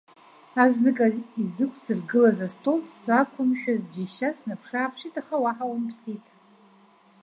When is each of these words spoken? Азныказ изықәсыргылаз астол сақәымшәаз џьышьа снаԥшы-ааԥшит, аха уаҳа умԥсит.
Азныказ 0.63 1.15
изықәсыргылаз 1.41 2.39
астол 2.45 2.79
сақәымшәаз 3.03 3.81
џьышьа 3.93 4.29
снаԥшы-ааԥшит, 4.37 5.15
аха 5.21 5.35
уаҳа 5.43 5.65
умԥсит. 5.73 6.25